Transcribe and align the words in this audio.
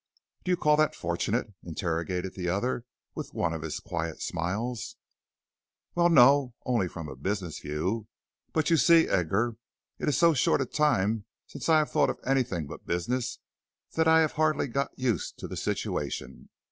"Do 0.43 0.49
you 0.49 0.57
call 0.57 0.77
that 0.77 0.95
fortunate?" 0.95 1.53
interrogated 1.61 2.33
the 2.33 2.49
other 2.49 2.85
with 3.13 3.35
one 3.35 3.53
of 3.53 3.61
his 3.61 3.79
quiet 3.79 4.19
smiles. 4.19 4.95
"Well, 5.93 6.09
no, 6.09 6.55
only 6.65 6.87
from 6.87 7.07
a 7.07 7.15
business 7.15 7.59
view. 7.59 8.07
But 8.51 8.71
you 8.71 8.77
see, 8.77 9.07
Edgar, 9.07 9.57
it 9.99 10.09
is 10.09 10.17
so 10.17 10.33
short 10.33 10.59
a 10.59 10.65
time 10.65 11.25
since 11.45 11.69
I 11.69 11.77
have 11.77 11.91
thought 11.91 12.09
of 12.09 12.19
anything 12.25 12.65
but 12.65 12.87
business, 12.87 13.37
that 13.91 14.07
I 14.07 14.21
have 14.21 14.31
hardly 14.31 14.65
got 14.65 14.89
used 14.97 15.37
to 15.37 15.47
the 15.47 15.55
situation. 15.55 16.49